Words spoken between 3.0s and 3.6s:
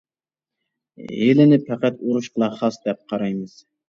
قارايمىز.